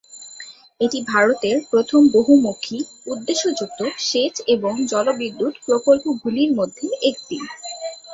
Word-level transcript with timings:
এটি 0.81 0.99
ভারতের 1.09 1.57
প্রথম 1.71 2.01
বহুমুখী-উদ্দেশ্য 2.15 3.43
যুক্ত 3.59 3.79
সেচ 4.07 4.35
এবং 4.55 4.73
জলবিদ্যুৎ 4.91 5.53
প্রকল্পগুলির 5.65 6.51
মধ্যে 6.59 6.87
একটি। 7.09 7.37